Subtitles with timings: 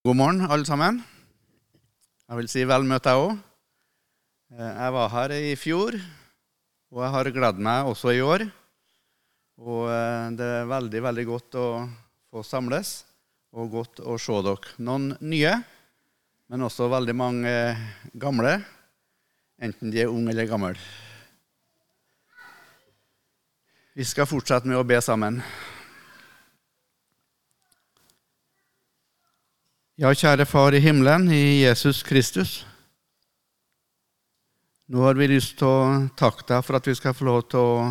[0.00, 1.02] God morgen, alle sammen.
[2.24, 3.34] Jeg vil si vel møtt, jeg òg.
[4.56, 5.98] Jeg var her i fjor,
[6.88, 8.46] og jeg har gledet meg også i år.
[9.60, 11.66] Og eh, det er veldig, veldig godt å
[12.32, 12.94] få samles,
[13.52, 14.72] og godt å se dere.
[14.80, 15.52] Noen nye,
[16.48, 17.52] men også veldig mange
[18.24, 18.56] gamle,
[19.60, 20.72] enten de er unge eller gamle.
[23.92, 25.42] Vi skal fortsette med å be sammen.
[30.00, 32.62] Ja, kjære Far i himmelen, i Jesus Kristus.
[34.88, 37.60] Nå har vi lyst til å takke deg for at vi skal få lov til
[37.60, 37.82] å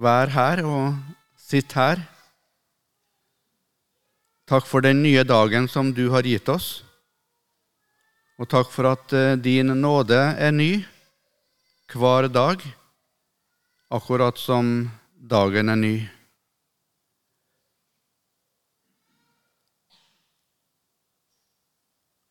[0.00, 0.94] være her og
[1.36, 2.00] sitte her.
[4.48, 6.70] Takk for den nye dagen som du har gitt oss.
[8.40, 10.70] Og takk for at eh, din nåde er ny
[11.92, 12.64] hver dag,
[13.92, 14.88] akkurat som
[15.20, 15.94] dagen er ny.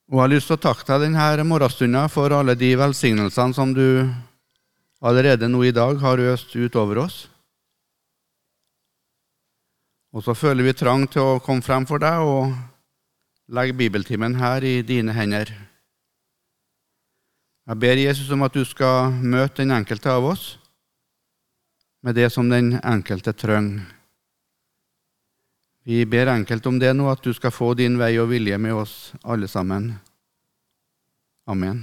[0.10, 3.76] Og jeg har lyst til å takke deg denne morgenstunden for alle de velsignelsene som
[3.78, 4.10] du
[5.06, 7.28] allerede nå i dag har øst utover oss.
[10.10, 12.56] Og så føler vi trang til å komme frem for deg og
[13.54, 15.54] legge bibeltimen her i dine hender.
[17.70, 20.56] Jeg ber Jesus om at du skal møte den enkelte av oss
[22.02, 23.99] med det som den enkelte trenger.
[25.90, 28.76] Vi ber enkelt om det nå, at du skal få din vei og vilje med
[28.78, 28.92] oss
[29.26, 29.88] alle sammen.
[31.50, 31.80] Amen.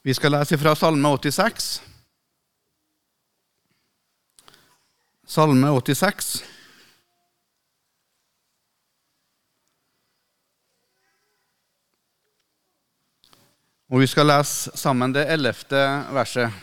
[0.00, 1.68] Vi skal lese fra Salme 86.
[5.28, 6.32] Salme 86.
[13.90, 15.78] Og vi skal lese sammen det ellevte
[16.14, 16.54] verset.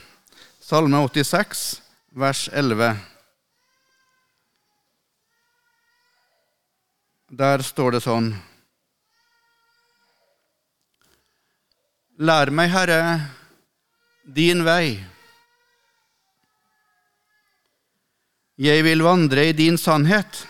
[0.64, 1.82] Salme 86,
[2.16, 2.94] vers 11.
[7.36, 8.32] Der står det sånn
[12.24, 13.02] Lær meg, Herre,
[14.24, 14.96] din vei.
[18.56, 20.46] Jeg vil vandre i din sannhet.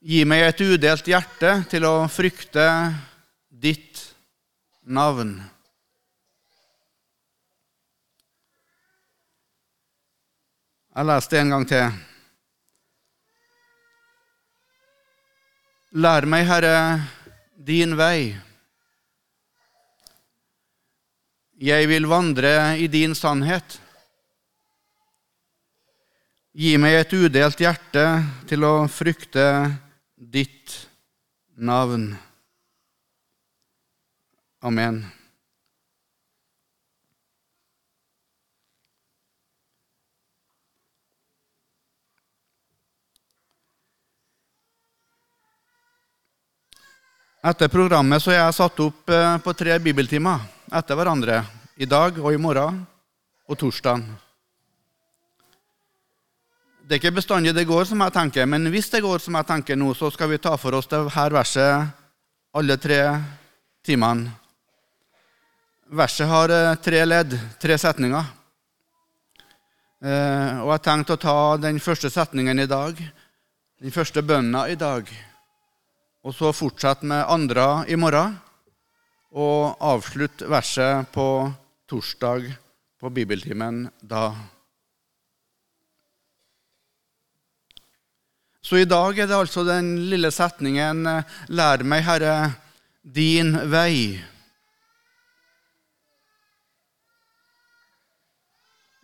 [0.00, 2.70] Gi meg et udelt hjerte til å frykte
[3.60, 4.14] ditt
[4.88, 5.34] navn.
[10.90, 11.98] Jeg leser det en gang til.
[16.00, 16.76] Lær meg, Herre,
[17.54, 18.32] din vei.
[21.60, 23.76] Jeg vil vandre i din sannhet.
[26.56, 28.06] Gi meg et udelt hjerte
[28.48, 29.46] til å frykte
[30.16, 30.74] ditt
[31.60, 32.10] navn.
[34.60, 35.06] Amen.
[47.40, 50.42] Etter programmet så er jeg satt opp eh, på tre bibeltimer
[50.76, 51.38] etter hverandre.
[51.80, 52.82] I dag og i morgen
[53.48, 54.04] og torsdag.
[56.84, 59.48] Det er ikke bestandig det går som jeg tenker, men hvis det går som jeg
[59.48, 61.88] tenker nå, så skal vi ta for oss det her verset
[62.52, 63.00] alle tre
[63.88, 64.39] timene.
[65.90, 68.26] Verset har eh, tre ledd, tre setninger.
[70.06, 72.94] Eh, og jeg tenkte å ta den første setningen i dag,
[73.82, 75.10] den første bønna i dag,
[76.22, 78.38] og så fortsette med andre i morgen,
[79.34, 81.26] og avslutte verset på
[81.90, 82.46] torsdag
[83.00, 84.30] på bibeltimen da.
[88.62, 91.02] Så i dag er det altså den lille setningen
[91.50, 92.52] 'Lær meg, Herre,
[93.02, 94.20] din vei'.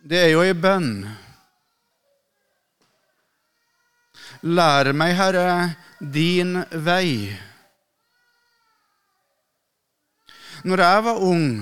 [0.07, 1.01] Det er jo i bønn.
[4.47, 5.49] Lær meg, Herre,
[5.99, 7.33] din vei.
[10.63, 11.59] Når jeg var ung,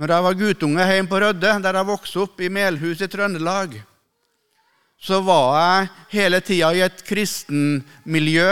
[0.00, 3.76] når jeg var guttunge hjemme på Rødde, der jeg vokste opp i Melhus i Trøndelag,
[4.96, 8.50] så var jeg hele tida i et kristenmiljø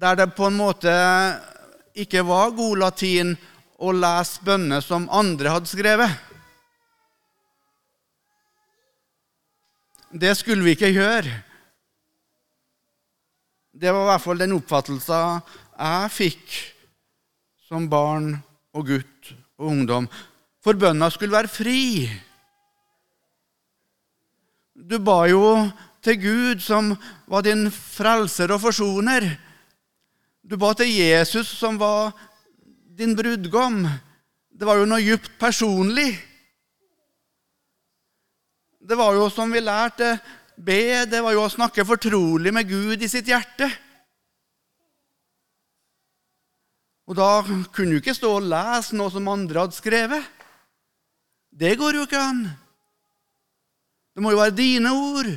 [0.00, 0.94] der det på en måte
[1.94, 3.36] ikke var god latin
[3.76, 6.32] å lese bønner som andre hadde skrevet.
[10.14, 11.30] Det skulle vi ikke gjøre.
[13.74, 15.40] Det var i hvert fall den oppfattelsen
[15.74, 16.52] jeg fikk
[17.66, 18.28] som barn
[18.78, 20.06] og gutt og ungdom.
[20.62, 21.80] For bønna skulle være fri.
[24.74, 25.66] Du ba jo
[26.04, 26.92] til Gud, som
[27.26, 29.26] var din frelser og forsoner.
[30.46, 32.14] Du ba til Jesus, som var
[32.94, 33.82] din brudgom.
[34.54, 36.12] Det var jo noe djupt personlig.
[38.84, 40.18] Det var jo som vi lærte
[40.60, 43.70] be, det var jo å snakke fortrolig med Gud i sitt hjerte.
[47.08, 47.30] Og da
[47.72, 50.28] kunne du ikke stå og lese noe som andre hadde skrevet.
[51.48, 52.44] Det går jo ikke an.
[54.12, 55.32] Det må jo være dine ord.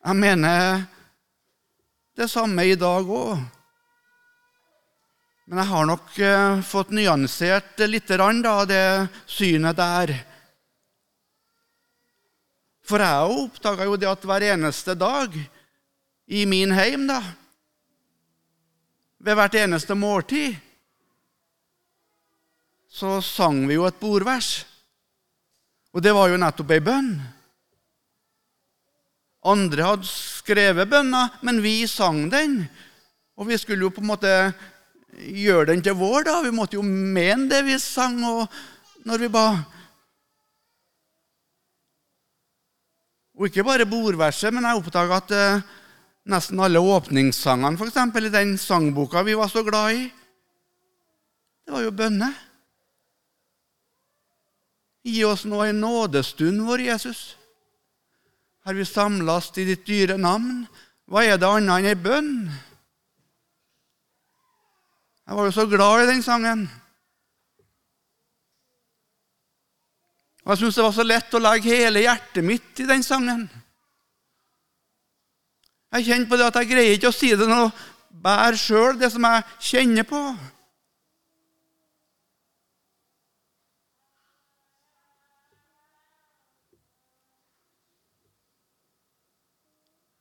[0.00, 0.84] Jeg mener
[2.16, 3.42] det samme i dag òg.
[5.50, 10.12] Men jeg har nok eh, fått nyansert litt av det synet der.
[12.86, 15.34] For jeg oppdaga jo det at hver eneste dag
[16.30, 17.18] i min heim, da,
[19.18, 20.54] ved hvert eneste måltid,
[22.86, 24.54] så sang vi jo et bordvers.
[25.90, 27.14] Og det var jo nettopp ei bønn.
[29.50, 32.60] Andre hadde skrevet bønna, men vi sang den.
[33.34, 34.36] Og vi skulle jo på en måte
[35.16, 36.38] gjøre den til vår, da.
[36.44, 38.46] Vi måtte jo mene det vi sang og
[39.08, 39.46] når vi ba.
[43.40, 45.66] Og ikke bare bordverset, men jeg oppdaga at eh,
[46.28, 50.06] nesten alle åpningssangene eksempel, i den sangboka vi var så glad i,
[51.64, 52.30] det var jo bønne.
[55.08, 57.30] Gi oss nå en nådestund, vår Jesus
[58.64, 60.66] har vi samlast i ditt dyre navn.
[61.10, 62.34] Hva er det annet enn ei bønn?
[65.30, 66.62] Jeg var jo så glad i den sangen.
[70.42, 73.44] Og jeg syns det var så lett å legge hele hjertet mitt i den sangen.
[75.94, 77.70] Jeg kjenner på det at jeg greier ikke å si det noe
[78.10, 80.26] bedre sjøl, det som jeg kjenner på.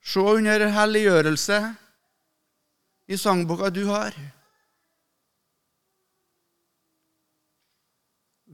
[0.06, 1.64] Se under helliggjørelse
[3.10, 4.14] i sangboka du har.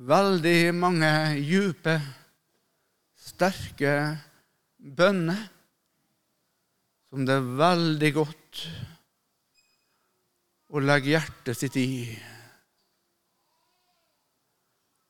[0.06, 1.10] Veldig mange
[1.42, 1.96] djupe,
[3.18, 3.94] sterke
[4.78, 5.40] bønner
[7.10, 8.62] som det er veldig godt
[10.76, 11.88] å legge hjertet sitt i.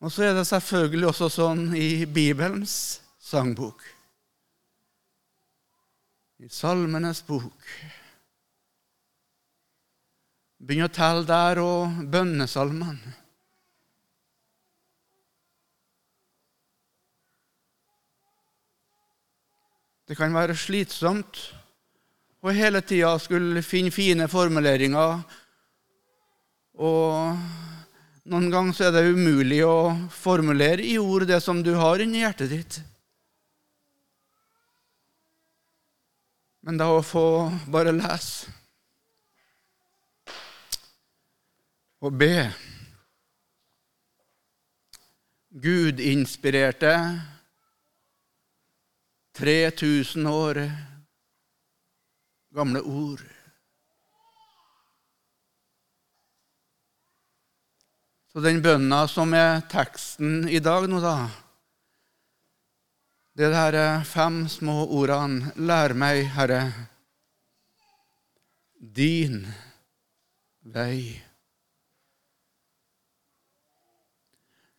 [0.06, 2.78] Og så er det selvfølgelig også sånn i Bibelens
[3.26, 3.84] sangbok
[6.46, 7.76] i Salmenes bok.
[10.62, 13.25] Begynn å telle der og bønnesalmene.
[20.06, 21.40] Det kan være slitsomt
[22.46, 25.24] å hele tida skulle finne fine formuleringer.
[26.78, 27.40] Og
[28.30, 32.54] noen ganger er det umulig å formulere i ord det som du har inni hjertet
[32.54, 32.78] ditt.
[36.66, 37.26] Men da å få
[37.70, 38.54] bare lese
[42.06, 42.34] og be
[45.66, 46.94] Gud-inspirerte
[49.36, 50.60] 3000 år
[52.56, 53.24] gamle ord.
[58.32, 61.18] Så den bønna som er teksten i dag nå, da
[63.36, 66.62] det er de fem små ordene 'Lær meg, Herre,
[68.80, 69.42] din
[70.64, 71.20] vei'.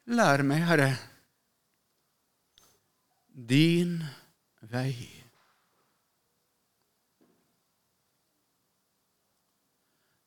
[0.06, 0.92] Lær meg, Herre,
[3.28, 4.25] din vei.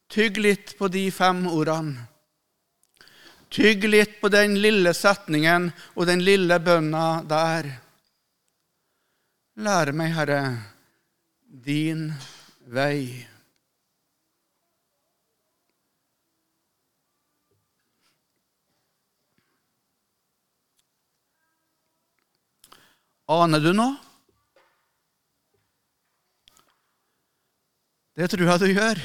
[0.10, 2.08] Tygg litt på de fem ordene.
[3.50, 7.70] Tygg litt på den lille setningen og den lille bønna der.
[9.60, 10.42] Lære meg, Herre,
[11.46, 12.08] din
[12.70, 13.26] vei.
[23.30, 24.09] Aner du noe?
[28.20, 29.00] Det tror jeg du gjør.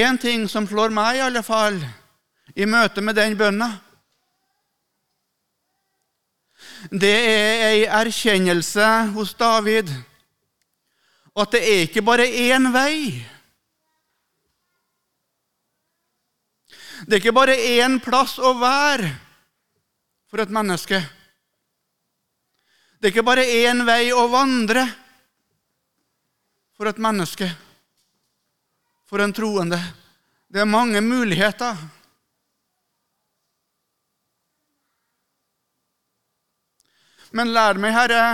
[0.00, 1.76] Én ting som slår meg, i alle fall,
[2.56, 3.68] i møte med den bønna
[6.88, 9.90] det er ei erkjennelse hos David
[11.36, 13.20] at det er ikke bare én vei.
[17.06, 19.12] Det er ikke bare én plass å være
[20.28, 20.98] for et menneske.
[23.00, 24.82] Det er ikke bare én vei å vandre
[26.76, 27.48] for et menneske,
[29.08, 29.78] for en troende.
[30.52, 31.80] Det er mange muligheter.
[37.32, 38.24] Men lær meg, Herre,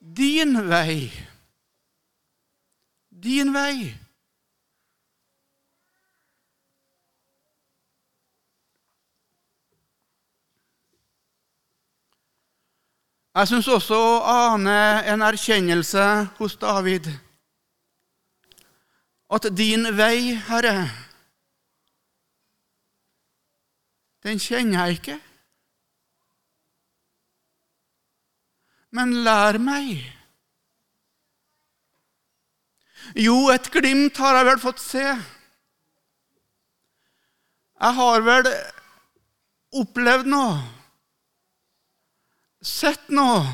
[0.00, 1.10] din vei.
[3.10, 3.90] Din vei.
[13.30, 16.04] Jeg syns også å ane en erkjennelse
[16.40, 17.06] hos David.
[19.30, 20.88] At din vei, Herre,
[24.26, 25.18] den kjenner jeg ikke.
[28.98, 30.02] Men lær meg.
[33.14, 35.06] Jo, et glimt har jeg vel fått se.
[37.78, 38.50] Jeg har vel
[39.78, 40.79] opplevd noe
[42.62, 43.44] sett noe,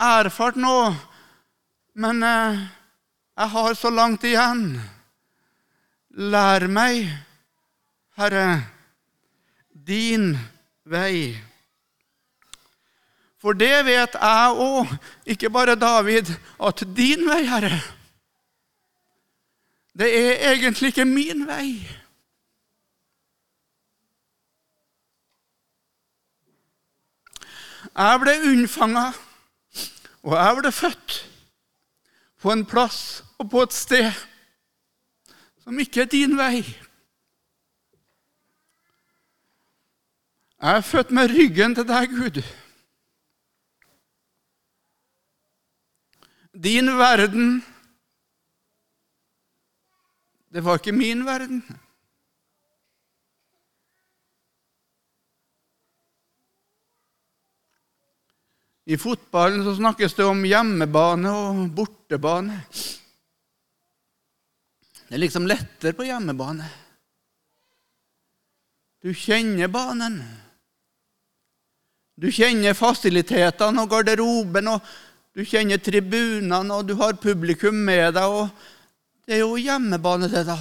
[0.00, 0.94] erfart noe,
[2.00, 2.62] men eh,
[3.40, 4.64] jeg har så langt igjen.
[6.10, 7.06] Lær meg,
[8.18, 8.62] Herre,
[9.70, 10.34] din
[10.84, 11.36] vei.
[13.40, 14.90] For det vet jeg òg,
[15.32, 16.28] ikke bare David,
[16.60, 17.78] at din vei, Herre,
[19.96, 21.99] det er egentlig ikke min vei.
[27.96, 29.08] Jeg ble unnfanga,
[30.22, 31.16] og jeg ble født
[32.40, 33.00] på en plass
[33.38, 34.12] og på et sted
[35.64, 36.62] som ikke er din vei.
[40.60, 42.40] Jeg er født med ryggen til deg, Gud.
[46.52, 47.62] Din verden,
[50.52, 51.62] det var ikke min verden.
[58.90, 62.56] I fotballen så snakkes det om hjemmebane og bortebane.
[65.06, 66.66] Det er liksom lettere på hjemmebane.
[69.00, 70.18] Du kjenner banen.
[72.18, 74.82] Du kjenner fasilitetene og garderoben, og
[75.38, 78.26] du kjenner tribunene, og du har publikum med deg.
[78.26, 78.50] og
[79.22, 80.58] Det er jo hjemmebane, det, da.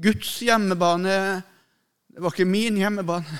[0.00, 1.18] Guds hjemmebane
[2.20, 3.38] det var ikke min hjemmebane.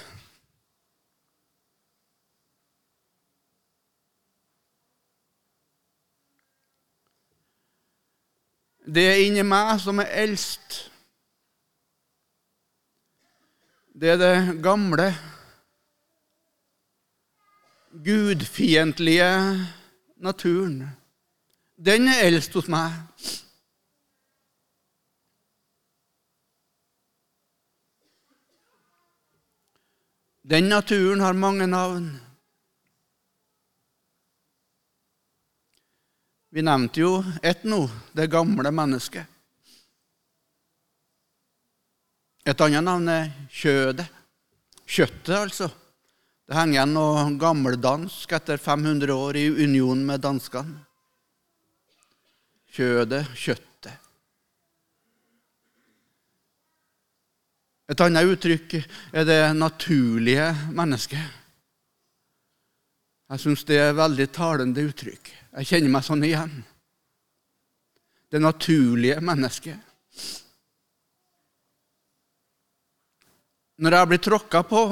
[8.95, 10.79] Det er inni meg som er eldst.
[13.93, 15.11] Det er det gamle,
[17.93, 19.31] gudfiendtlige
[20.25, 20.87] naturen.
[21.77, 22.97] Den er eldst hos meg.
[30.51, 32.09] Den naturen har mange navn.
[36.51, 39.29] Vi nevnte jo ett nå, det gamle mennesket.
[42.43, 44.09] Et annet navn er kjødet.
[44.91, 45.71] Kjøttet, altså.
[46.51, 50.81] Det henger igjen noe gammeldansk etter 500 år i union med danskene.
[52.75, 53.70] Kjødet, kjøttet.
[57.91, 58.77] Et annet uttrykk
[59.11, 61.39] er det naturlige mennesket.
[63.31, 65.31] Jeg syns det er veldig talende uttrykk.
[65.59, 66.53] Jeg kjenner meg sånn igjen.
[68.31, 69.79] Det naturlige mennesket.
[73.81, 74.85] Når jeg blir tråkka på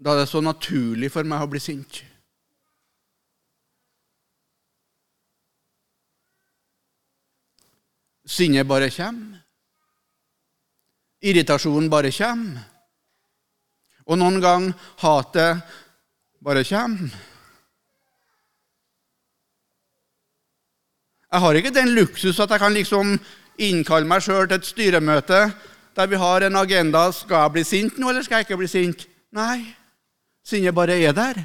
[0.00, 1.98] Da er det så naturlig for meg å bli sint.
[8.30, 9.40] Sinnet bare kommer.
[11.20, 12.62] Irritasjonen bare kommer.
[14.06, 15.74] Og noen ganger hatet
[16.42, 17.10] bare kommer.
[21.30, 23.12] Jeg har ikke den luksus at jeg kan liksom
[23.60, 25.42] innkalle meg sjøl til et styremøte
[25.94, 27.10] der vi har en agenda.
[27.12, 29.06] Skal jeg bli sint nå, eller skal jeg ikke bli sint?
[29.36, 29.62] Nei.
[30.46, 31.44] Sinnet bare er der.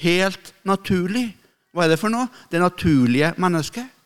[0.00, 1.28] Helt naturlig.
[1.74, 2.30] Hva er det for noe?
[2.50, 3.99] Det naturlige mennesket.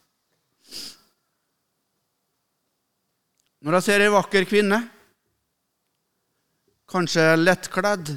[3.65, 4.77] Når jeg ser ei vakker kvinne,
[6.93, 8.11] kanskje lettkledd,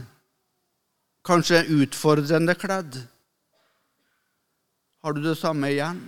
[1.23, 2.97] kanskje utfordrende kledd,
[4.99, 6.01] har du det samme igjen?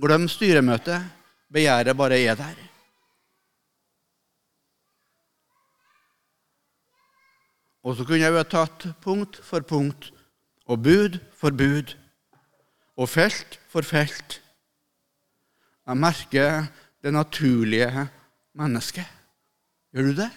[0.00, 1.04] Glem styremøtet.
[1.52, 2.56] Begjæret bare er der.
[7.84, 10.08] Og så kunne jeg jo tatt punkt for punkt
[10.64, 11.92] og bud for bud
[12.96, 14.40] og felt for felt.
[15.84, 16.68] Jeg merker
[17.02, 18.08] det naturlige
[18.54, 19.06] mennesket.
[19.94, 20.30] Gjør du det?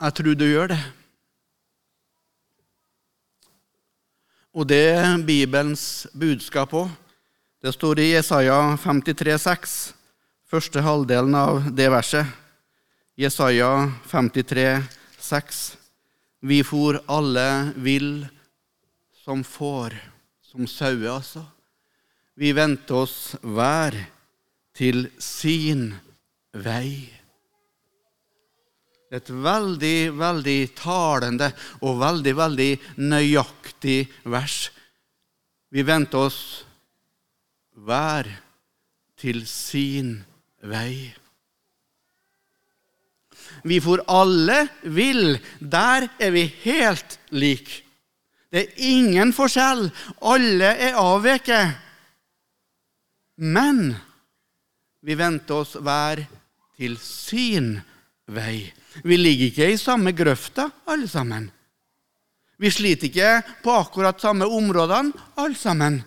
[0.00, 0.78] Jeg tror du gjør det.
[4.54, 6.90] Og det er Bibelens budskap òg.
[7.62, 9.97] Det står i Jesaja 53, 53,6
[10.48, 12.26] første halvdelen av det verset.
[13.18, 14.78] Jesaja 53,
[15.20, 15.76] 53,6.
[16.40, 18.26] Vi for alle vill
[19.24, 19.96] som får,
[20.42, 21.42] som sauer, altså.
[22.38, 23.96] Vi vendte oss hver
[24.78, 25.90] til sin
[26.54, 27.10] vei.
[29.10, 31.50] Et veldig, veldig talende
[31.82, 32.70] og veldig, veldig
[33.02, 33.98] nøyaktig
[34.30, 34.68] vers.
[35.74, 36.40] Vi vendte oss
[37.74, 38.30] hver
[39.18, 40.27] til sin vei.
[43.62, 45.38] Vi for alle vil.
[45.58, 47.82] Der er vi helt like.
[48.50, 49.88] Det er ingen forskjell.
[50.24, 51.76] Alle er avveket.
[53.38, 53.92] Men
[55.04, 56.24] vi vendte oss hver
[56.78, 57.76] til sin
[58.26, 58.66] vei.
[59.04, 61.50] Vi ligger ikke i samme grøfta, alle sammen.
[62.58, 66.00] Vi sliter ikke på akkurat samme områdene, alle sammen.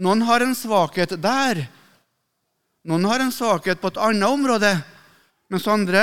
[0.00, 1.66] Noen har en svakhet der.
[2.86, 4.70] Noen har en svakhet på et annet område,
[5.50, 6.02] mens andre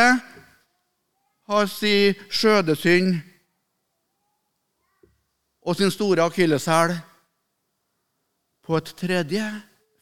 [1.48, 3.22] har sin skjødesynd
[5.64, 6.98] og sin store akilleshæl
[8.64, 9.46] på et tredje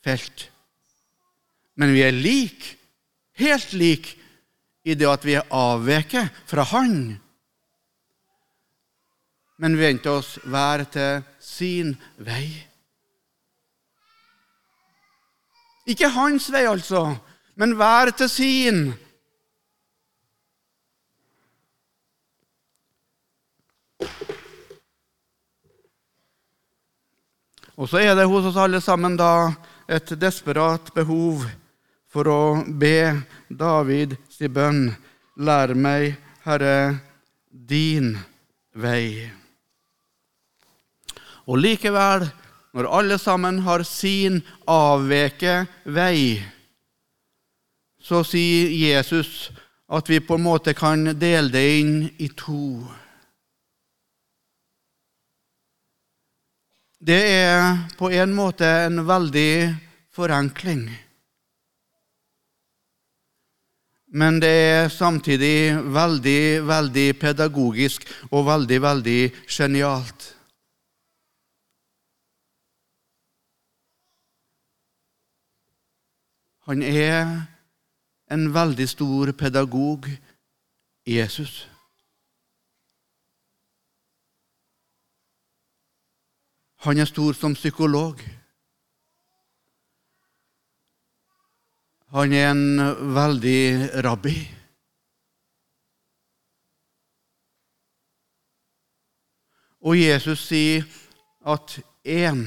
[0.05, 0.47] felt.
[1.77, 2.75] Men vi er like,
[3.37, 4.17] helt like,
[4.83, 7.19] i det at vi er avveket fra Han.
[9.61, 12.70] Men vi venter oss hver til sin vei.
[15.89, 17.15] Ikke hans vei, altså,
[17.57, 18.83] men hver til sin.
[27.81, 29.49] Og så er det hos oss alle sammen da
[29.89, 31.47] et desperat behov
[32.11, 34.91] for å be David si bønn.
[35.41, 36.99] Lær meg, Herre,
[37.49, 38.13] din
[38.77, 39.31] vei.
[41.47, 42.27] Og likevel,
[42.73, 46.39] når alle sammen har sin avveke vei,
[48.01, 49.51] så sier Jesus
[49.91, 52.79] at vi på en måte kan dele det inn i to.
[57.01, 59.53] Det er på en måte en veldig
[60.13, 60.85] forenkling.
[64.11, 70.35] Men det er samtidig veldig, veldig pedagogisk og veldig, veldig genialt.
[76.67, 77.47] Han er
[78.31, 80.05] en veldig stor pedagog,
[81.07, 81.67] Jesus.
[86.85, 88.21] Han er stor som psykolog.
[92.11, 92.79] Han er en
[93.15, 93.61] veldig
[94.05, 94.37] rabbi.
[99.81, 100.85] Og Jesus sier
[101.41, 102.45] at én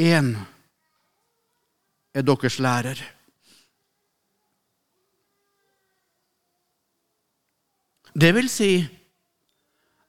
[0.00, 0.36] Én
[2.14, 3.00] er deres lærer.
[8.20, 8.72] Det vil si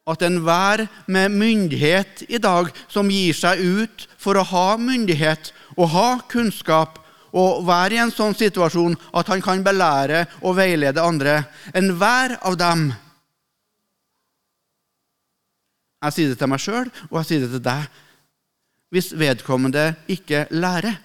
[0.10, 5.92] at enhver med myndighet i dag som gir seg ut for å ha myndighet og
[5.94, 6.98] ha kunnskap,
[7.32, 11.38] og være i en sånn situasjon at han kan belære og veilede andre.
[11.72, 12.90] Enhver av dem.
[16.02, 17.88] Jeg sier det til meg sjøl, og jeg sier det til deg.
[18.92, 20.98] Hvis vedkommende ikke lærer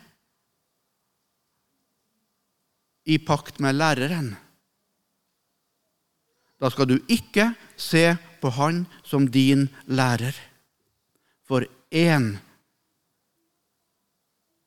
[3.07, 4.35] i pakt med læreren,
[6.61, 10.35] da skal du ikke se på han som din lærer.
[11.47, 11.62] For
[11.95, 12.37] én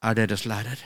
[0.01, 0.79] er deres lærer.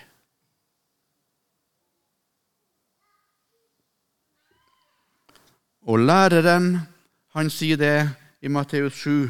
[5.83, 6.79] Og læreren,
[7.35, 7.97] han sier det
[8.41, 9.27] i Matteus 7,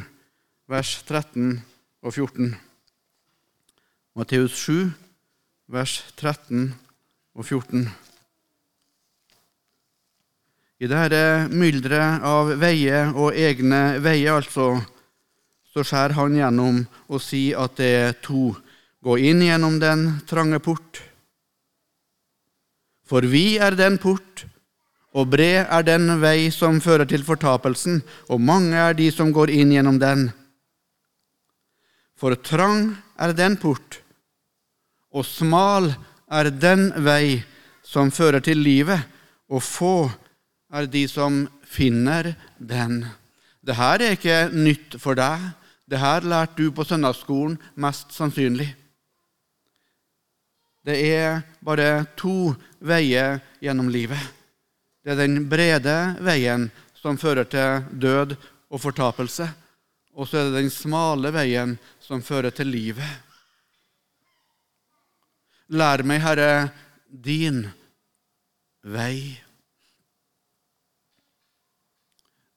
[0.69, 1.65] vers 13
[2.01, 2.53] og 14.
[4.15, 4.91] Matteus 7,
[5.67, 6.75] vers 13
[7.33, 7.89] og 14.
[10.83, 14.81] I dette mylderet av veier og egne veier, altså,
[15.71, 18.49] så skjærer han gjennom og sier at det er to.
[19.03, 20.99] Gå inn gjennom den trange port.
[23.07, 24.43] For vi er den port
[25.13, 28.01] og bred er den vei som fører til fortapelsen,
[28.33, 30.31] og mange er de som går inn gjennom den.
[32.17, 33.99] For trang er den port,
[35.13, 35.91] og smal
[36.33, 37.43] er den vei
[37.85, 39.05] som fører til livet,
[39.53, 40.22] og få er
[40.89, 43.03] de som finner den.
[43.63, 45.51] Dette er ikke nytt for deg.
[45.89, 48.71] Dette lærte du på søndagsskolen, mest sannsynlig.
[50.83, 54.19] Det er bare to veier gjennom livet.
[55.03, 58.35] Det er den brede veien som fører til død
[58.71, 59.47] og fortapelse.
[60.13, 63.21] Og så er det den smale veien som fører til livet.
[65.73, 66.69] Lær meg, Herre,
[67.07, 67.63] din
[68.83, 69.42] vei.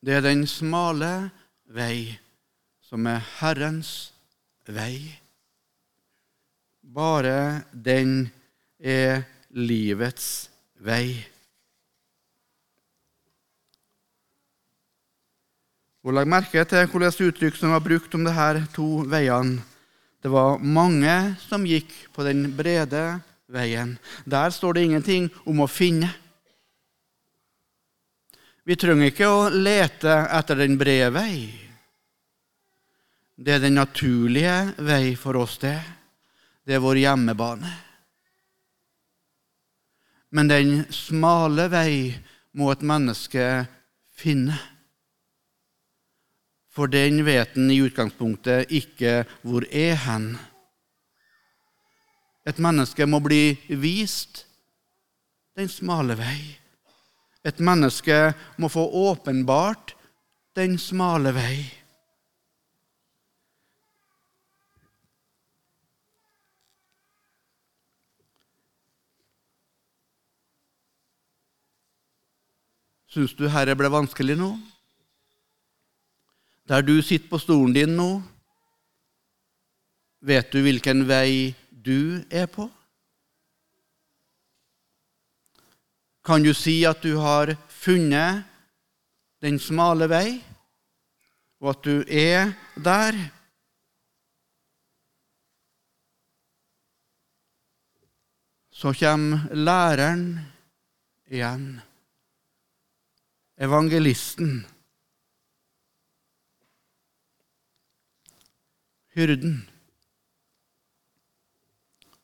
[0.07, 1.33] Det er den smale
[1.75, 2.15] vei
[2.87, 4.13] som er Herrens
[4.71, 5.01] vei.
[6.79, 8.29] Bare den
[8.79, 10.47] er livets
[10.79, 11.17] vei.
[16.07, 19.59] Og Legg merke til hvordan uttrykk som var brukt om disse to veiene.
[20.23, 23.19] Det var mange som gikk på den brede
[23.51, 23.99] veien.
[24.23, 26.13] Der står det ingenting om å finne.
[28.67, 31.37] Vi trenger ikke å lete etter den brede vei.
[33.39, 35.79] Det er den naturlige vei for oss, det.
[36.67, 37.71] Det er vår hjemmebane.
[40.35, 42.11] Men den smale vei
[42.59, 43.47] må et menneske
[44.19, 44.59] finne.
[46.75, 50.33] For den vet en i utgangspunktet ikke hvor er hen.
[52.43, 54.43] Et menneske må bli vist
[55.55, 56.66] den smale vei.
[57.47, 59.95] Et menneske må få åpenbart
[60.59, 61.59] den smale vei.
[73.17, 74.51] Syns du herre ble vanskelig nå?
[76.67, 78.09] Der du sitter på stolen din nå,
[80.21, 82.67] vet du hvilken vei du er på?
[86.27, 88.43] Kan du si at du har funnet
[89.45, 90.29] den smale vei,
[91.63, 93.19] og at du er der?
[98.75, 100.41] Så kommer læreren
[101.31, 101.69] igjen,
[103.57, 104.67] evangelisten.
[109.17, 109.71] hyrden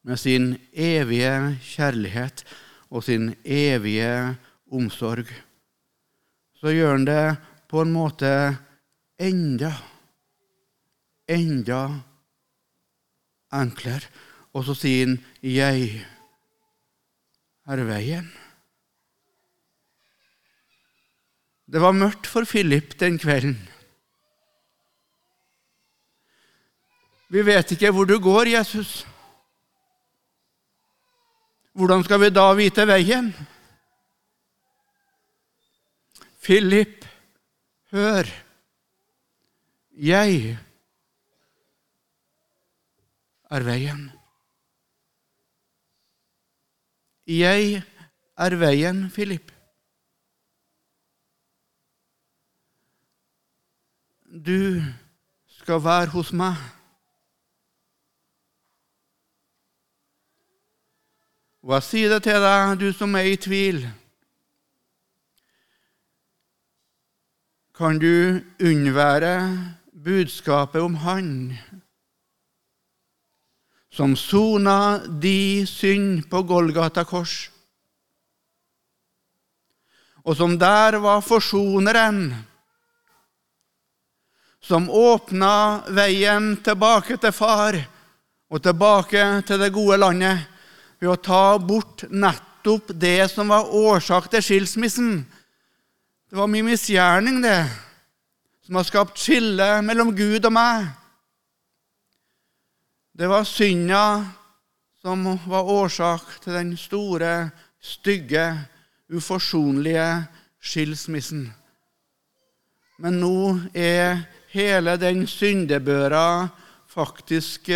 [0.03, 2.45] med sin evige kjærlighet
[2.93, 4.37] og sin evige
[4.73, 5.31] omsorg,
[6.61, 7.25] så gjør han det
[7.73, 8.33] på en måte
[9.17, 9.73] enda,
[11.29, 11.81] enda
[13.53, 14.13] enklere.
[14.53, 16.05] Og så sier han 'Jeg
[17.67, 18.33] er veien'.
[21.73, 23.57] Det var mørkt for Philip den kvelden.
[27.33, 29.07] Vi vet ikke hvor du går, Jesus.
[31.73, 33.31] Hvordan skal vi da vite veien?
[36.43, 37.07] Philip,
[37.95, 38.29] hør.
[39.93, 40.59] Jeg
[43.51, 44.05] er veien.
[47.27, 47.83] Jeg
[48.37, 49.53] er veien, Philip.
[54.29, 54.83] Du
[55.61, 56.61] skal være hos meg.
[61.63, 63.85] Og jeg sier det til deg, du som er i tvil.
[67.79, 69.37] Kan du unnvære
[69.95, 71.31] budskapet om Han
[73.93, 77.51] som sona di synd på Golgata kors,
[80.25, 82.33] og som der var forsoneren,
[84.63, 87.77] som åpna veien tilbake til far
[88.49, 90.52] og tilbake til det gode landet?
[91.03, 95.25] Ved å ta bort nettopp det som var årsak til skilsmissen.
[96.31, 97.65] Det var min misgjerning, det,
[98.63, 100.87] som har skapt skille mellom Gud og meg.
[103.19, 104.05] Det var synda
[105.03, 107.51] som var årsak til den store,
[107.83, 108.47] stygge,
[109.11, 110.07] uforsonlige
[110.63, 111.49] skilsmissen.
[113.03, 113.39] Men nå
[113.75, 114.23] er
[114.55, 116.47] hele den syndebøra
[116.87, 117.73] faktisk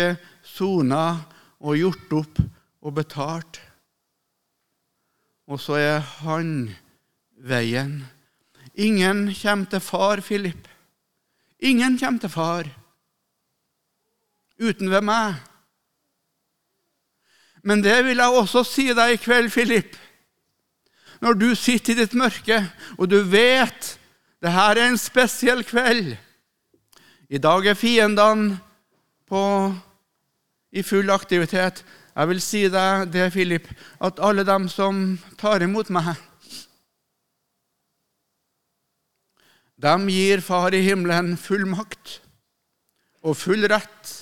[0.47, 1.09] sona
[1.59, 2.47] og gjort opp
[2.87, 3.59] og betalt.
[5.47, 6.71] Og så er han
[7.37, 7.99] veien.
[8.75, 10.67] Ingen kommer til far, Philip.
[11.59, 12.69] Ingen kommer til far
[14.57, 15.35] uten ved meg.
[17.61, 19.97] Men det vil jeg også si deg i kveld, Philip.
[21.21, 22.61] Når du sitter i ditt mørke,
[22.97, 23.97] og du vet
[24.41, 26.11] det her er en spesiell kveld
[27.29, 28.59] I dag er fiendene
[30.71, 31.81] i full aktivitet.
[32.17, 33.67] Jeg vil si deg det, Philip,
[34.01, 36.15] at alle dem som tar imot meg,
[39.77, 42.15] de gir Far i himmelen full makt
[43.21, 44.13] og full rett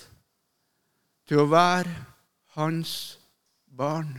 [1.30, 1.94] til å være
[2.60, 2.92] hans
[3.72, 4.12] barn.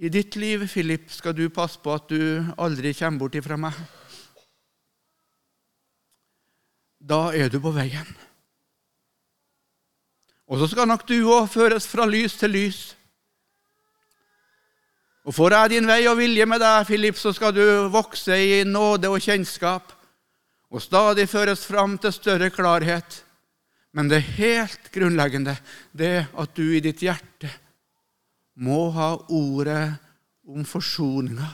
[0.00, 3.76] I ditt liv, Philip, skal du passe på at du aldri kommer bort ifra meg.
[6.96, 8.08] Da er du på veien.
[10.52, 12.80] Og så skal nok du òg føres fra lys til lys.
[15.24, 18.60] Og får jeg din vei og vilje med deg, Philip, så skal du vokse i
[18.68, 19.94] nåde og kjennskap
[20.72, 23.22] og stadig føres fram til større klarhet.
[23.96, 25.56] Men det helt grunnleggende
[25.96, 27.48] det at du i ditt hjerte
[28.60, 29.88] må ha ordet
[30.48, 31.48] om forsoninga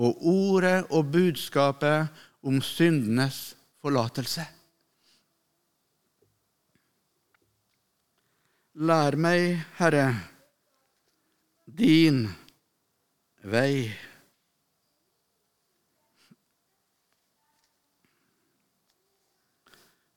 [0.00, 2.08] og ordet og budskapet
[2.44, 3.52] om syndenes
[3.84, 4.46] forlatelse.
[8.74, 10.08] Lær meg, Herre,
[11.64, 12.24] din
[13.46, 13.86] vei.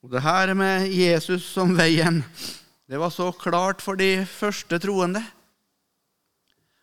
[0.01, 2.23] Og det her med Jesus som veien,
[2.89, 5.21] det var så klart for de første troende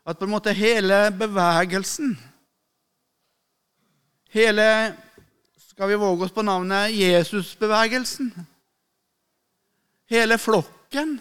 [0.06, 2.14] at på en måte hele bevegelsen
[4.34, 4.66] Hele
[5.70, 8.28] Skal vi våge oss på navnet Jesusbevegelsen?
[10.10, 11.16] Hele flokken?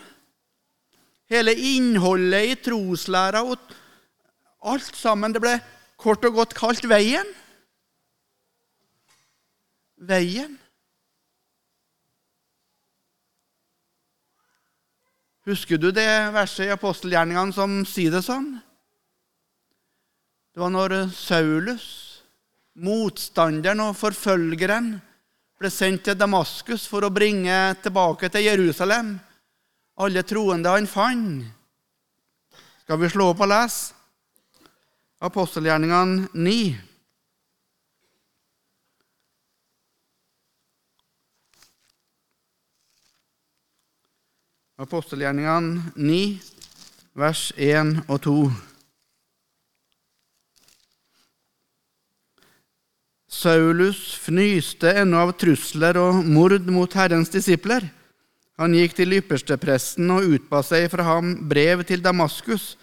[1.34, 3.58] Hele innholdet i troslæra og
[4.70, 5.34] alt sammen.
[5.34, 5.56] Det ble
[5.98, 7.30] kort og godt kalt Veien.
[9.98, 10.60] Veien.
[15.48, 18.54] Husker du det verset i apostelgjerningene som sier det sånn?
[20.54, 21.88] Det var når Saulus,
[22.80, 24.94] motstanderen og forfølgeren,
[25.60, 29.16] ble sendt til Damaskus for å bringe tilbake til Jerusalem
[29.96, 31.44] alle troende han fant.
[32.84, 33.94] Skal vi slå opp og lese?
[35.24, 36.58] Apostelgjerningene 9.
[44.84, 46.20] Apostelgjerningene 9,
[47.16, 48.38] vers 1 og 2.
[53.32, 57.88] Saulus fnyste ennå av trusler og mord mot Herrens disipler.
[58.62, 62.76] Han gikk til ypperstepresten og utba seg fra ham brev til Damaskus,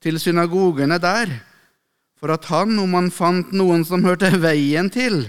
[0.00, 1.32] til synagogene der,
[2.18, 5.26] for at han, om han fant noen som hørte veien til,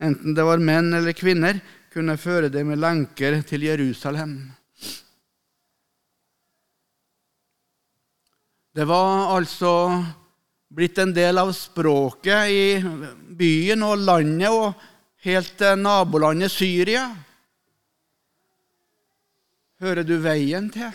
[0.00, 4.38] enten det var menn eller kvinner, kunne føre dem med lenker til Jerusalem.
[8.70, 9.72] Det var altså
[10.70, 12.62] blitt en del av språket i
[13.36, 14.84] byen og landet og
[15.26, 17.08] helt nabolandet Syria.
[19.80, 20.90] Hører du veien til?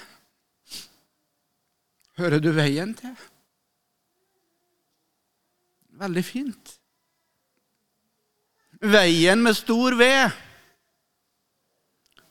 [2.20, 3.14] Hører du veien til?
[5.98, 6.74] Veldig fint.
[8.86, 10.10] Veien med stor V.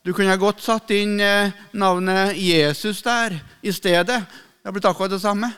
[0.05, 4.21] Du kunne godt satt inn eh, navnet Jesus der i stedet.
[4.29, 5.49] Det har blitt akkurat det samme.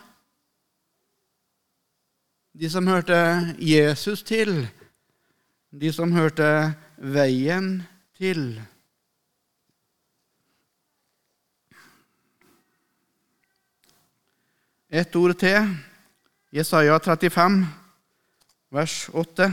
[2.57, 3.19] De som hørte
[3.61, 4.63] Jesus til,
[5.71, 7.83] de som hørte veien
[8.17, 8.63] til.
[14.89, 15.65] Et ord til.
[16.55, 17.67] Jesaja 35,
[18.71, 19.49] vers 8.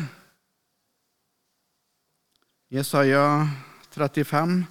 [2.70, 3.48] Jesaja
[3.90, 4.68] 35,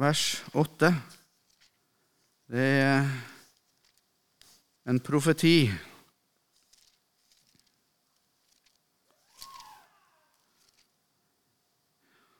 [0.00, 0.94] vers 8.
[2.48, 3.04] Det er
[4.88, 5.68] en profeti.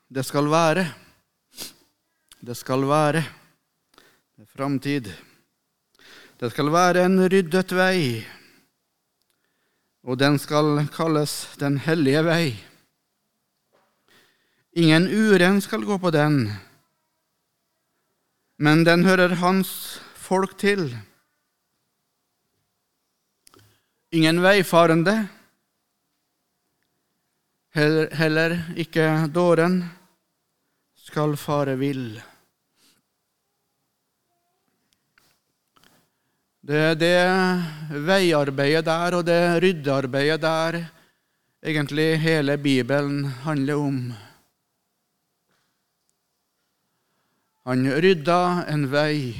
[0.09, 0.89] Det skal være.
[2.41, 3.25] Det skal være.
[4.33, 5.26] Det er framtid.
[6.37, 8.21] Det skal være en ryddet vei,
[10.05, 12.51] og den skal kalles Den hellige vei.
[14.77, 16.51] Ingen uren skal gå på den,
[18.61, 20.93] men den hører hans folk til.
[24.13, 25.17] Ingen veifarende,
[27.73, 29.81] heller ikke dåren,
[31.01, 32.21] skal fare vill.
[36.67, 37.23] Det det
[38.03, 40.77] veiarbeidet der og det ryddearbeidet der
[41.63, 43.99] egentlig hele Bibelen handler om.
[47.63, 49.31] Han rydda en vei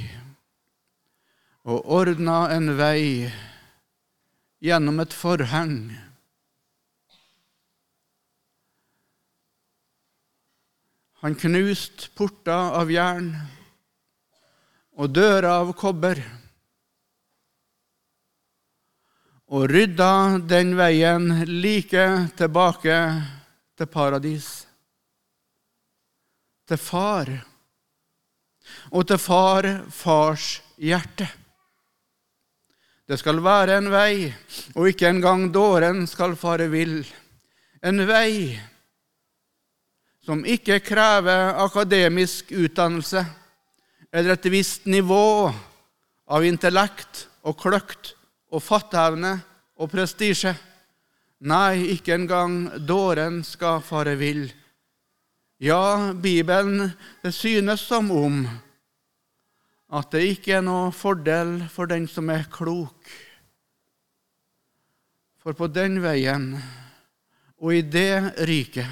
[1.68, 3.28] og ordna en vei
[4.64, 5.76] gjennom et forheng.
[11.20, 13.34] Han knuste porter av jern
[14.96, 16.24] og dører av kobber
[19.48, 22.04] og rydda den veien like
[22.36, 22.96] tilbake
[23.78, 24.48] til paradis.
[26.68, 27.30] Til far.
[28.92, 31.28] Og til far fars hjerte.
[33.08, 34.28] Det skal være en vei,
[34.76, 37.00] og ikke engang dåren skal fare vill.
[37.80, 38.58] En vei
[40.28, 43.24] som ikke krever akademisk utdannelse
[44.12, 45.48] eller et visst nivå
[46.28, 48.12] av intellekt og kløkt
[48.48, 49.34] og fatteevne
[49.78, 50.54] og prestisje.
[51.48, 54.48] Nei, ikke engang dåren skal fare vill.
[55.62, 56.90] Ja, Bibelen,
[57.22, 58.42] det synes som om
[59.88, 63.08] at det ikke er noe fordel for den som er klok.
[65.42, 66.52] For på den veien
[67.58, 68.90] og i det riket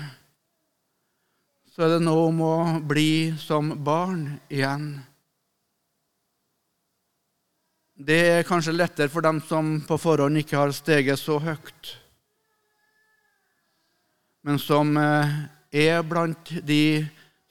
[1.77, 2.57] så er det noe om å
[2.89, 4.95] bli som barn igjen.
[7.97, 11.95] Det er kanskje lettere for dem som på forhånd ikke har steget så høyt,
[14.45, 15.33] men som eh,
[15.73, 17.07] er blant de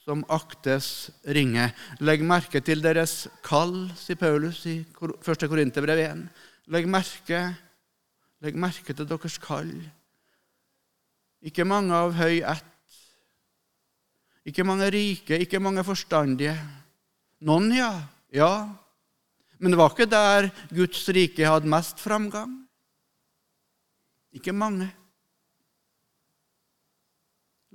[0.06, 1.72] som aktes ringe.
[1.98, 5.48] Legg merke til deres kall, sier Paulus i 1.
[5.50, 6.24] Korinterbrev 1.
[6.78, 7.42] Legg merke,
[8.46, 9.74] legg merke til deres kall.
[11.42, 13.02] Ikke mange av høy ett,
[14.46, 16.54] ikke mange rike, ikke mange forstandige.
[17.42, 17.96] Noen, ja.
[18.30, 18.85] Ja.
[19.58, 22.58] Men det var ikke der Guds rike hadde mest framgang.
[24.36, 24.90] Ikke mange.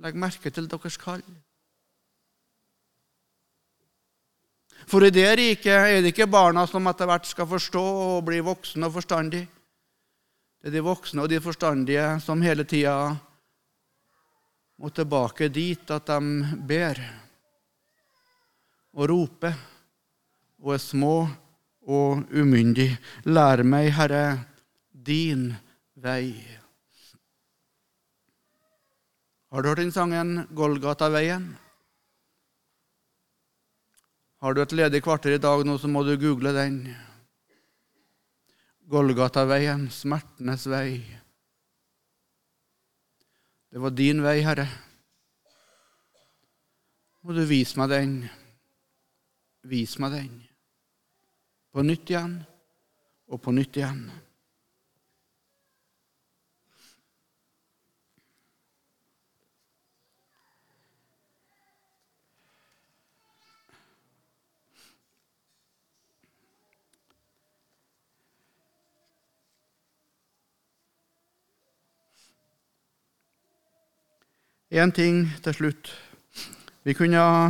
[0.01, 1.23] Legg merke til deres kall.
[4.89, 8.39] For i det riket er det ikke barna som etter hvert skal forstå og bli
[8.45, 9.49] voksne og forstandige.
[10.61, 12.95] Det er de voksne og de forstandige som hele tida
[14.81, 17.01] må tilbake dit at de ber
[18.97, 19.53] og roper
[20.61, 21.15] og er små
[21.87, 22.93] og umyndig.
[23.25, 24.45] Lær meg, Herre,
[24.91, 25.51] din
[25.95, 26.35] vei.
[29.51, 31.55] Har du hørt den sangen 'Golgataveien'?
[34.41, 36.95] Har du et ledig kvarter i dag nå, så må du google den.
[38.89, 41.01] Golgataveien, smertenes vei.
[43.71, 44.65] Det var din vei, Herre.
[47.21, 48.15] Må du vise meg den.
[49.63, 50.50] Vis meg den.
[51.71, 52.33] På nytt igjen
[53.31, 54.03] og på nytt igjen.
[74.71, 75.89] Én ting til slutt.
[76.83, 77.49] Vi kunne ha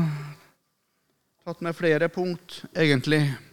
[1.46, 3.51] tatt med flere punkt, egentlig.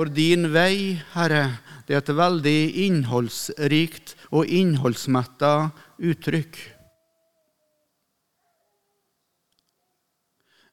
[0.00, 5.50] For din vei, Herre, det er et veldig innholdsrikt og innholdsmetta
[6.00, 6.56] uttrykk.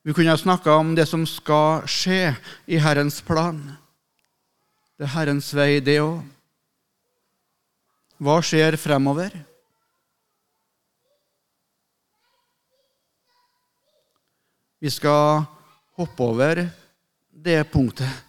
[0.07, 2.37] Vi kunne ha snakka om det som skal skje
[2.71, 3.59] i Herrens plan.
[4.95, 6.21] Det er Herrens vei, det òg.
[8.23, 9.35] Hva skjer fremover?
[14.79, 15.43] Vi skal
[15.99, 16.63] hoppe over
[17.27, 18.23] det punktet.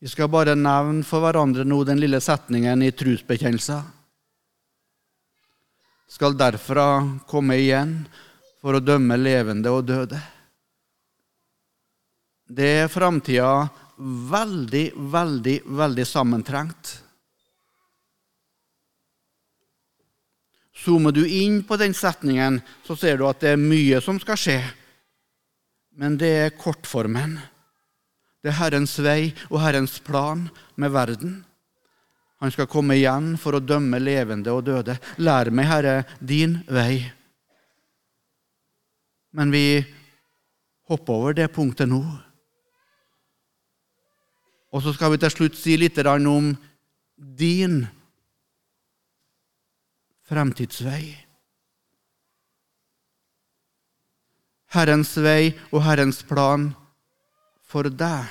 [0.00, 3.82] Vi skal bare nevne for hverandre nå den lille setningen i trosbekjennelsen.
[6.10, 6.86] Skal derfra
[7.28, 7.98] komme igjen
[8.60, 10.18] for å dømme levende og døde.
[12.50, 13.52] Det er framtida
[14.32, 16.96] veldig, veldig, veldig sammentrengt.
[20.80, 22.56] Zoomer du inn på den setningen,
[22.88, 24.60] så ser du at det er mye som skal skje
[26.00, 27.36] men det er kortformen.
[28.40, 30.46] Det er Herrens vei og Herrens plan
[30.80, 31.40] med verden.
[32.40, 34.96] Han skal komme igjen for å dømme levende og døde.
[35.20, 37.04] Lær meg, Herre, din vei.
[39.36, 39.82] Men vi
[40.88, 42.00] hopper over det punktet nå.
[44.72, 46.54] Og så skal vi til slutt si litt om
[47.16, 47.82] din
[50.30, 51.02] fremtidsvei.
[54.70, 56.70] Herrens vei og Herrens plan
[57.70, 58.26] for deg.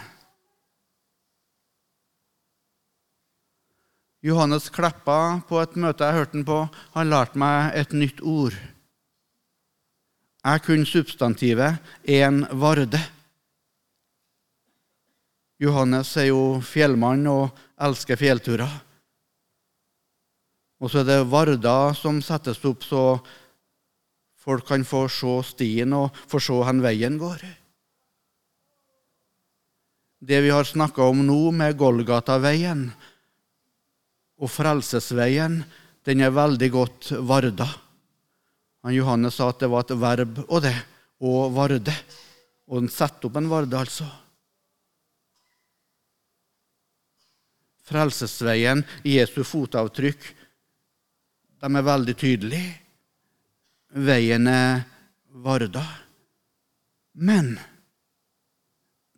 [4.19, 6.59] Johannes Kleppa, på et møte jeg hørte han på,
[6.97, 8.57] han lærte meg et nytt ord.
[10.43, 12.99] Jeg kunne substantivet 'en varde'.
[15.59, 18.71] Johannes er jo fjellmann og elsker fjellturer.
[20.79, 23.19] Og så er det varder som settes opp så
[24.39, 27.58] folk kan få se stien og få se hvor veien går.
[30.19, 32.89] Det vi har snakka om nå, med Golgataveien
[34.39, 35.61] og Frelsesveien,
[36.03, 37.67] den er veldig godt varda.
[38.83, 40.75] Han Johannes sa at det var et verb og det,
[41.23, 41.95] og varde.
[42.67, 44.07] Og den setter opp en varde, altså.
[47.89, 50.27] Frelsesveien, Jesu fotavtrykk,
[51.59, 52.75] de er veldig tydelige.
[53.89, 54.83] Veien er
[55.43, 55.83] Varda.
[57.19, 57.55] Men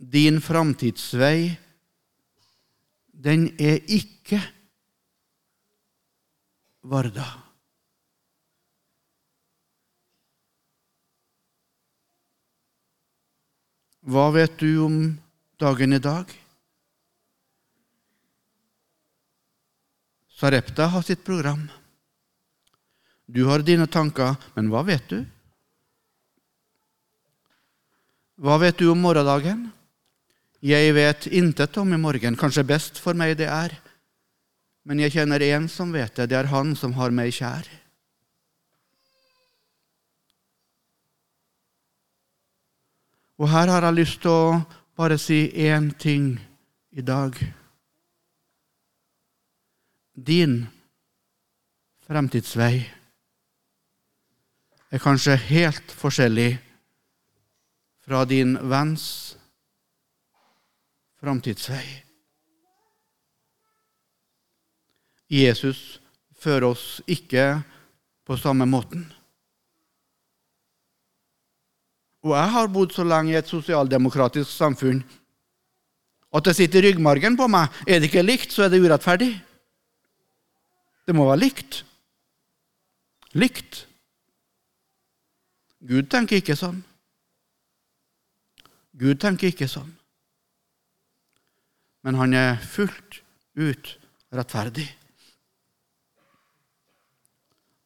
[0.02, 1.52] din framtidsvei,
[3.12, 4.42] den er ikke
[6.82, 7.28] Varda.
[14.02, 14.96] Hva vet du om
[15.62, 16.32] dagen i dag?
[20.34, 21.68] Sarepta har sitt program.
[23.30, 25.20] Du har dine tanker, men hva vet du?
[28.42, 29.70] Hva vet du om morgendagen?
[30.62, 32.36] Jeg vet intet om i morgen.
[32.38, 33.74] Kanskje best for meg det er.
[34.86, 36.30] Men jeg kjenner en som vet det.
[36.30, 37.66] Det er han som har meg kjær.
[43.42, 44.62] Og her har jeg lyst til å
[44.94, 46.36] bare si én ting
[46.94, 47.34] i dag.
[50.14, 50.68] Din
[52.06, 52.76] fremtidsvei
[54.94, 56.52] er kanskje helt forskjellig
[58.06, 59.31] fra din venns
[61.22, 61.86] framtidsvei.
[65.32, 66.02] Jesus
[66.42, 67.62] fører oss ikke
[68.28, 69.06] på samme måten.
[72.22, 75.02] Og jeg har bodd så lenge i et sosialdemokratisk samfunn
[76.32, 77.72] at det sitter i ryggmargen på meg.
[77.88, 79.32] Er det ikke likt, så er det urettferdig.
[81.08, 81.82] Det må være likt.
[83.36, 83.86] Likt.
[85.82, 86.84] Gud tenker ikke sånn.
[89.02, 89.90] Gud tenker ikke sånn.
[92.06, 93.22] Men han er fullt
[93.60, 93.96] ut
[94.34, 94.88] rettferdig.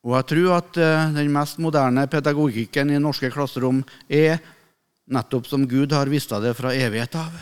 [0.05, 4.37] Og jeg tror at eh, den mest moderne pedagogikken i norske klasserom er
[5.09, 7.33] nettopp som Gud har visst det fra evighet av.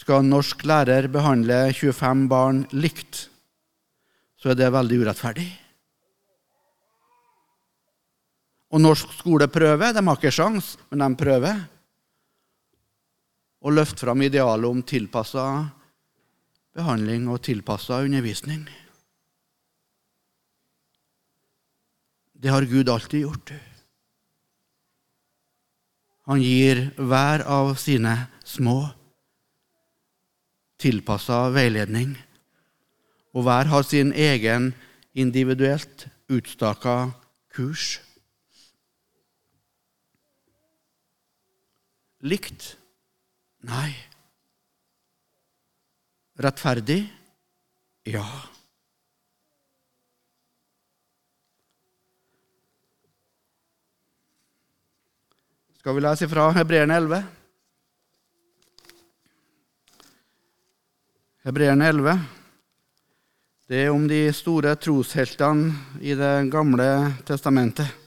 [0.00, 3.26] Skal norsk lærer behandle 25 barn likt,
[4.40, 5.48] så er det veldig urettferdig.
[8.70, 9.92] Og norsk skole prøver.
[9.94, 11.62] De har ikke sjans, men de prøver.
[13.60, 15.44] Å løfte fram idealet om tilpassa
[16.76, 18.64] behandling og tilpassa undervisning.
[22.40, 23.52] Det har Gud alltid gjort.
[26.30, 28.14] Han gir hver av sine
[28.46, 28.78] små
[30.80, 32.14] tilpassa veiledning,
[33.36, 34.70] og hver har sin egen
[35.12, 37.10] individuelt utstaka
[37.52, 37.98] kurs.
[42.24, 42.79] Likt?
[43.60, 43.92] Nei.
[46.40, 47.02] Rettferdig?
[48.08, 48.24] Ja.
[55.80, 57.22] Skal vi lese fra Hebreerne 11?
[61.44, 62.18] Hebreerne 11.
[63.68, 66.88] Det er om de store trosheltene i Det gamle
[67.28, 67.99] testamentet.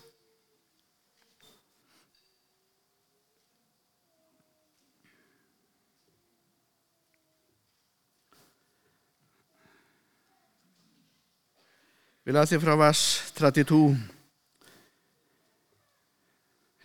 [12.24, 13.00] Vi leser fra vers
[13.36, 13.98] 32.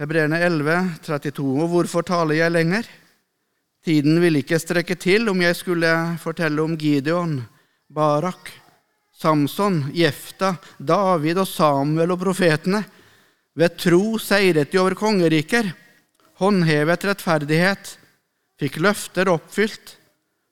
[0.01, 1.45] Hebreerne 11, 32.
[1.63, 2.87] Og hvorfor taler jeg lenger?
[3.87, 7.37] Tiden vil ikke strekke til om jeg skulle fortelle om Gideon,
[7.87, 8.51] Barak,
[9.15, 12.81] Samson, Jefta, David og Samuel og profetene.
[13.55, 15.71] Ved tro seiret de over kongeriker,
[16.43, 17.93] håndhevet rettferdighet,
[18.59, 19.95] fikk løfter oppfylt,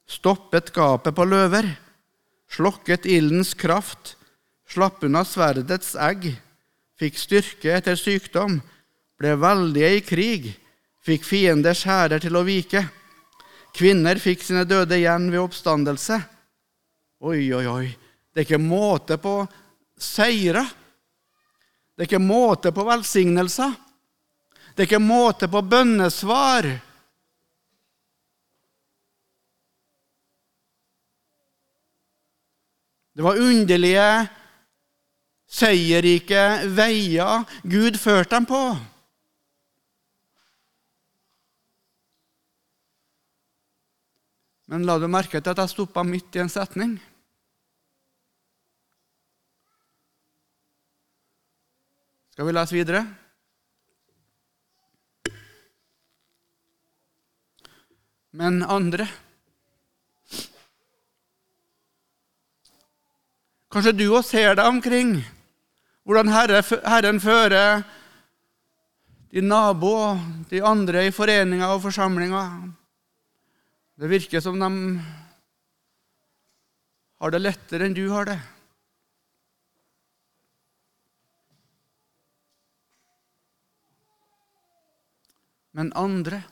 [0.07, 1.73] stoppet gapet på løver,
[2.55, 4.15] slokket ildens kraft,
[4.69, 6.29] slapp unna sverdets egg,
[6.99, 8.59] fikk styrke etter sykdom,
[9.17, 10.49] ble veldige i krig,
[11.07, 12.83] fikk fienders hærer til å vike.
[13.77, 16.19] Kvinner fikk sine døde igjen ved oppstandelse.
[17.27, 17.87] Oi, oi, oi.
[18.33, 19.39] Det er ikke måte på
[19.97, 20.65] seire.
[21.97, 23.73] Det er ikke måte på velsignelser.
[24.75, 26.69] Det er ikke måte på bønnesvar.
[33.17, 34.09] Det var underlige
[35.57, 36.45] seierrike
[36.77, 38.63] veier Gud førte dem på.
[44.67, 46.97] Men la du merke til at jeg stoppa midt i en setning?
[52.35, 53.05] Skal vi lese videre?
[58.37, 59.07] Men andre
[63.73, 65.17] Kanskje du òg ser deg omkring
[66.07, 67.83] hvordan Herre, Herren fører
[69.35, 72.53] de naboer, de andre i foreninger og forsamlinger.
[73.99, 74.71] Det virker som de
[77.19, 78.39] har det lettere enn du har det.
[85.77, 86.45] Men andre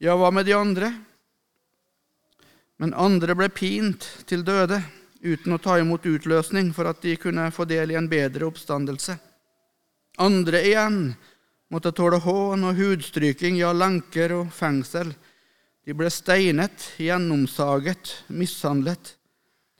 [0.00, 0.88] Ja, hva med de andre?
[2.80, 4.78] Men andre ble pint til døde
[5.20, 9.16] uten å ta imot utløsning for at de kunne få del i en bedre oppstandelse.
[10.20, 11.00] Andre igjen
[11.70, 15.12] måtte tåle hån og hudstryking, ja, lenker og fengsel.
[15.86, 19.14] De ble steinet, gjennomsaget, mishandlet.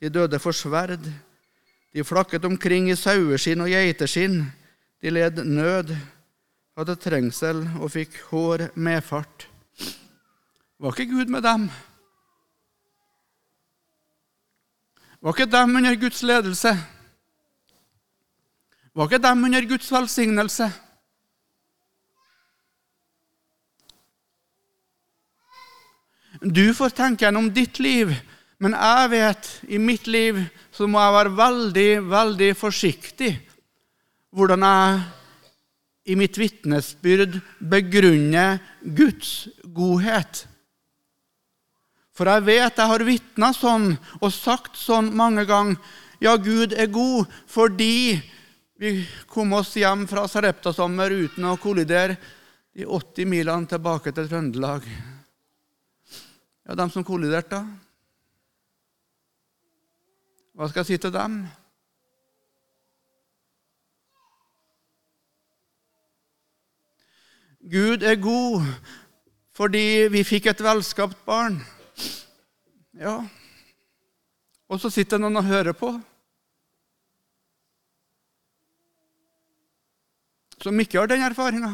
[0.01, 1.03] De døde for sverd.
[1.93, 4.41] De flakket omkring i saueskinn og geiteskinn.
[5.01, 5.93] De led nød,
[6.77, 9.47] hadde trengsel og fikk hår medfart.
[10.81, 11.67] Var ikke Gud med dem?
[15.21, 16.71] Var ikke dem under Guds ledelse?
[18.95, 20.71] Var ikke dem under Guds velsignelse?
[26.41, 28.15] Du får tenke gjennom ditt liv,
[28.57, 30.39] men jeg vet i mitt liv
[30.73, 33.31] så må jeg være veldig, veldig forsiktig
[34.31, 35.01] hvordan jeg
[36.11, 40.47] i mitt vitnesbyrd begrunner Guds godhet.
[42.15, 45.79] For jeg vet jeg har vitna sånn og sagt sånn mange ganger.
[46.21, 48.19] Ja, Gud er god fordi
[48.81, 52.17] vi kom oss hjem fra Sarepta-sommer uten å kollidere
[52.73, 54.85] de 80 milene tilbake til Trøndelag.
[56.65, 57.65] Ja, dem som kolliderte, da?
[60.55, 61.41] Hva skal jeg si til dem?
[67.71, 68.65] Gud er god
[69.57, 71.59] fordi vi fikk et velskapt barn.
[72.99, 73.21] Ja,
[74.71, 75.93] og så sitter noen og hører på.
[80.61, 81.73] Som ikke har den erfaringa.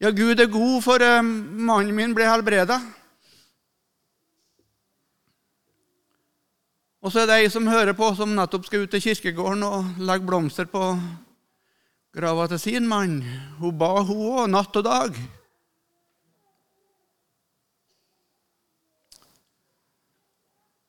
[0.00, 2.80] Ja, Gud er god, for uh, mannen min ble helbreda.
[7.00, 10.00] Og så er det ei som hører på, som nettopp skal ut til kirkegården og
[10.04, 10.92] legge blomster på
[12.16, 13.20] grava til sin mann.
[13.60, 15.20] Hun ba, hun òg, natt og dag.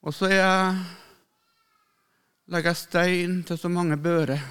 [0.01, 0.77] Og så jeg,
[2.49, 4.41] legger jeg stein til så mange bører.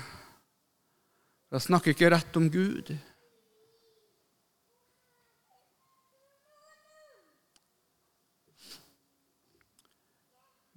[1.51, 2.93] Jeg snakker ikke rett om Gud.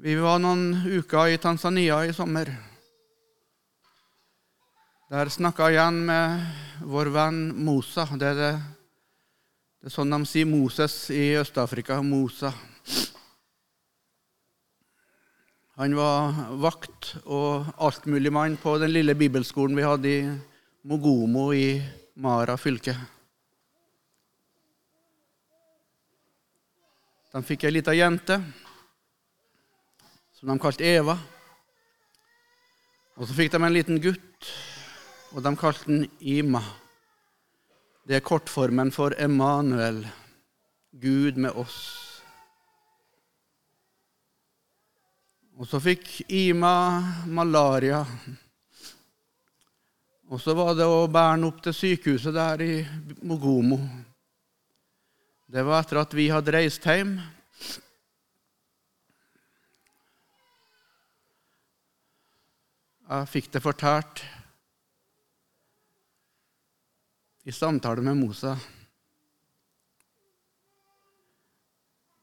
[0.01, 2.49] Vi var noen uker i Tanzania i sommer.
[5.13, 8.09] Der snakka jeg igjen med vår venn Mosa.
[8.17, 8.53] Det er, det,
[9.77, 12.01] det er sånn de sier Moses i Øst-Afrika.
[12.01, 12.55] Mosa.
[15.81, 20.19] Han var vakt og altmuligmann på den lille bibelskolen vi hadde i
[20.85, 21.81] Mogomo i
[22.21, 22.93] Mara fylke.
[27.33, 28.37] De fikk ei lita jente
[30.37, 31.17] som de kalte Eva.
[33.17, 34.53] Og så fikk de en liten gutt,
[35.33, 36.61] og de kalte den Ima.
[38.05, 40.03] Det er kortformen for Emanuel,
[41.01, 42.12] Gud med oss.
[45.59, 48.01] Og så fikk Ima malaria.
[50.33, 52.73] Og så var det å bære den opp til sykehuset der i
[53.21, 53.77] Mogomo.
[55.45, 57.19] Det var etter at vi hadde reist hjem.
[63.13, 64.23] Jeg fikk det fortalt
[67.45, 68.55] i samtale med Mosa.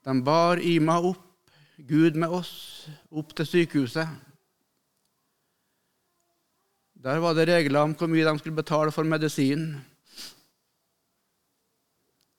[0.02, 1.29] De bar Ima opp,
[1.88, 4.08] Gud med oss, opp til sykehuset.
[7.00, 9.72] Der var det regler om hvor mye de skulle betale for medisin.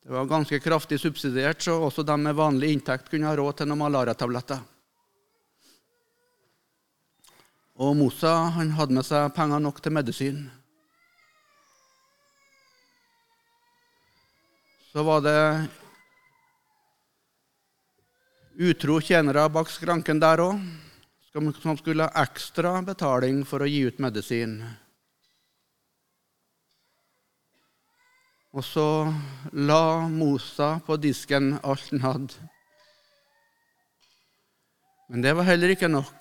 [0.01, 3.69] Det var ganske kraftig subsidiert, så også de med vanlig inntekt kunne ha råd til
[3.69, 4.61] noen malariatabletter.
[7.81, 10.41] Og Mosa han hadde med seg penger nok til medisin.
[14.91, 15.37] Så var det
[18.61, 20.61] utro tjenere bak skranken der òg,
[21.31, 24.59] som skulle ha ekstra betaling for å gi ut medisin.
[28.51, 28.85] Og så
[29.55, 32.49] la Mosa på disken alt han hadde.
[35.07, 36.11] Men det var heller ikke nok.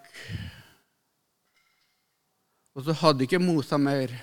[2.79, 4.15] Og så hadde ikke Mosa mer.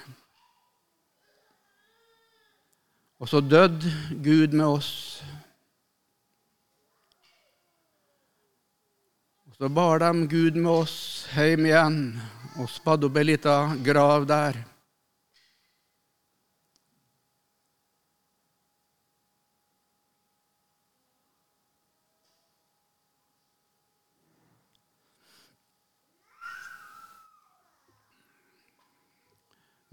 [3.20, 3.92] Og så døde
[4.24, 4.92] Gud med oss.
[9.58, 11.96] Så bar de Gud med oss hjem igjen
[12.62, 14.60] og spadde opp ei lita grav der.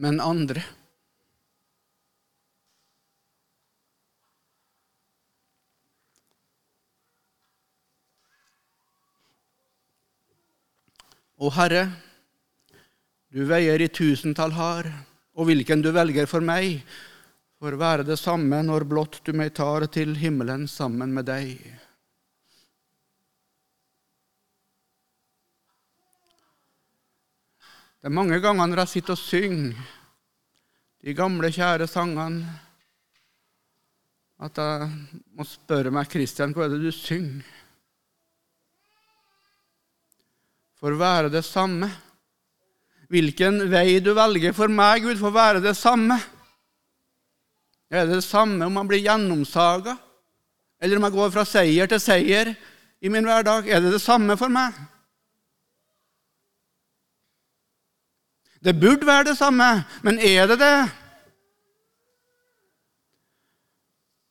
[0.05, 0.63] men andre.
[11.45, 11.83] Å Herre,
[13.29, 14.87] du veier i tusentall har,
[15.37, 16.79] og hvilken du velger for meg,
[17.61, 21.59] får være det samme når blott du meg tar til himmelen sammen med deg.
[28.01, 29.93] Det er mange ganger når jeg sitter og synger
[31.05, 32.57] de gamle, kjære sangene,
[34.41, 34.89] at jeg
[35.37, 37.64] må spørre meg, Kristian, hva er det du synger?
[40.85, 41.87] Får være det samme.
[43.09, 46.19] Hvilken vei du velger for meg, Gud, får være det samme.
[47.89, 49.95] Er det det samme om man blir gjennomsaga,
[50.77, 52.51] eller om jeg går fra seier til seier
[53.01, 53.65] i min hverdag?
[53.65, 54.77] Er det det samme for meg?
[58.61, 59.71] Det burde være det samme,
[60.05, 60.77] men er det det?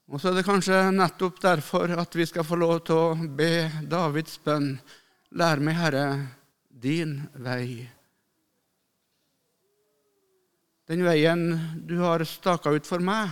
[0.06, 3.72] Og så er det kanskje nettopp derfor at vi skal få lov til å be
[3.89, 4.76] Davids bønn.
[5.34, 6.08] Lær meg, Herre,
[6.84, 7.86] din vei.
[10.91, 11.45] Den veien
[11.88, 13.31] du har staka ut for meg.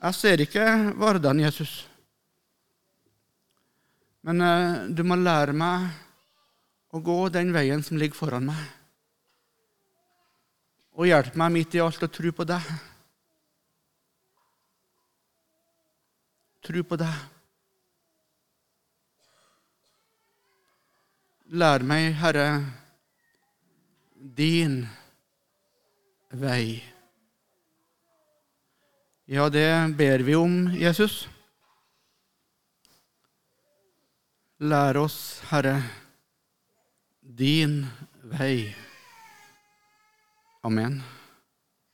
[0.00, 0.66] Jeg ser ikke
[0.98, 1.84] Vardan, Jesus.
[4.26, 5.88] Men eh, du må lære meg
[6.90, 8.68] å gå den veien som ligger foran meg
[11.00, 12.64] og hjelp meg midt i alt å tro på deg.
[16.66, 17.39] Tro på deg.
[21.50, 22.62] Lær meg, Herre,
[24.14, 24.84] din
[26.30, 26.78] vei.
[29.26, 31.24] Ja, det ber vi om, Jesus.
[34.62, 35.80] Lær oss, Herre,
[37.20, 37.82] din
[38.22, 38.70] vei.
[40.62, 41.00] Amen.